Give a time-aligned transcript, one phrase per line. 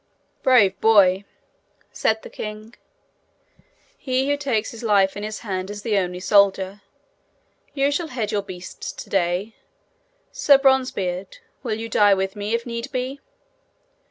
[0.41, 1.25] 'Brave boy!'
[1.91, 2.73] said the king.
[3.99, 6.81] 'He who takes his life in his hand is the only soldier.
[7.75, 9.53] You shall head your beasts today.
[10.31, 13.21] Sir Bronzebeard, will you die with me if need be?'